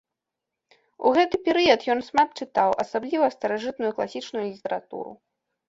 У 1.09 1.11
гэты 1.17 1.39
перыяд 1.47 1.85
ён 1.95 1.99
шмат 2.09 2.29
чытаў, 2.45 2.69
асабліва 2.87 3.31
старажытную 3.37 3.95
класічную 4.01 4.45
літаратуру. 4.51 5.11